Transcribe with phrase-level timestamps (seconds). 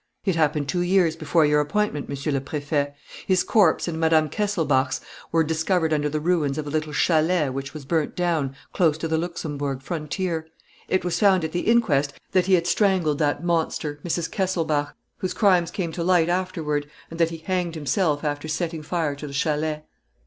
[0.25, 2.95] "It happened two years before your appointment, Monsieur le Préfet.
[3.27, 4.29] His corpse and Mme.
[4.29, 4.99] Kesselbach's
[5.31, 9.07] were discovered under the ruins of a little chalet which was burnt down close to
[9.07, 10.47] the Luxemburg frontier.
[10.87, 14.27] It was found at the inquest that he had strangled that monster, Mrs.
[14.31, 19.13] Kesselbach, whose crimes came to light afterward, and that he hanged himself after setting fire
[19.13, 19.83] to the chalet."